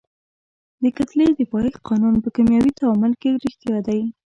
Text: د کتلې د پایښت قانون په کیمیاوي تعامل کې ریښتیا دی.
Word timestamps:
د 0.83 0.85
کتلې 0.97 1.27
د 1.35 1.39
پایښت 1.51 1.81
قانون 1.87 2.15
په 2.23 2.29
کیمیاوي 2.35 2.71
تعامل 2.79 3.13
کې 3.21 3.39
ریښتیا 3.43 3.77
دی. 3.87 4.01